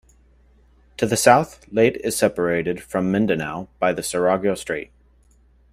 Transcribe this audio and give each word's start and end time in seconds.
To 0.97 1.05
the 1.05 1.15
south, 1.15 1.63
Leyte 1.71 1.97
is 1.97 2.15
separated 2.17 2.81
from 2.81 3.11
Mindanao 3.11 3.69
by 3.77 3.93
the 3.93 4.01
Surigao 4.01 4.57
Strait. 4.57 4.89